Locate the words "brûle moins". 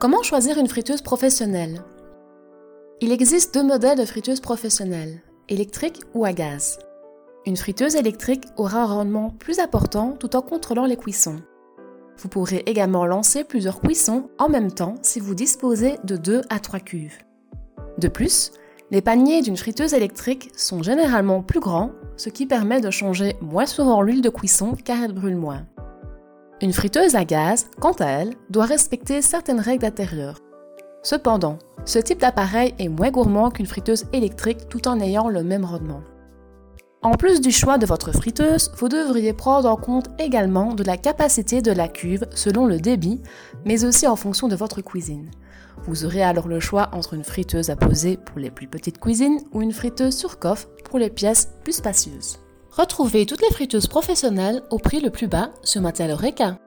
25.12-25.66